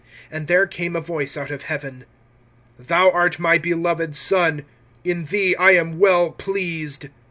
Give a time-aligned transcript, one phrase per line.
[0.33, 2.05] (11)And there came a voice out of heaven:
[2.79, 4.65] Thou art my beloved son;
[5.03, 7.09] in thee I am well pleased.